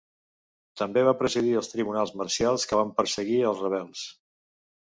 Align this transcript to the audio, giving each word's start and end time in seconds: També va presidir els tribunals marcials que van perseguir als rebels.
També 0.81 1.03
va 1.07 1.13
presidir 1.19 1.53
els 1.61 1.69
tribunals 1.73 2.13
marcials 2.23 2.65
que 2.71 2.81
van 2.81 2.97
perseguir 3.03 3.39
als 3.51 3.63
rebels. 3.67 4.09